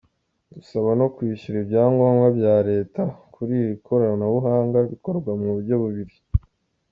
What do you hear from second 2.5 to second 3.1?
Leta